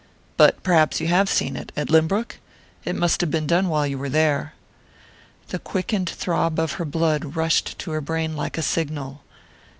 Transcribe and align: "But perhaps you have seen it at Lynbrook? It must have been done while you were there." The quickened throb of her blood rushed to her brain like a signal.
"But 0.35 0.63
perhaps 0.63 0.99
you 0.99 1.05
have 1.09 1.29
seen 1.29 1.55
it 1.55 1.71
at 1.77 1.91
Lynbrook? 1.91 2.39
It 2.85 2.95
must 2.95 3.21
have 3.21 3.29
been 3.29 3.45
done 3.45 3.69
while 3.69 3.85
you 3.85 3.99
were 3.99 4.09
there." 4.09 4.55
The 5.49 5.59
quickened 5.59 6.09
throb 6.09 6.57
of 6.57 6.71
her 6.71 6.85
blood 6.85 7.35
rushed 7.35 7.77
to 7.77 7.91
her 7.91 8.01
brain 8.01 8.35
like 8.35 8.57
a 8.57 8.63
signal. 8.63 9.21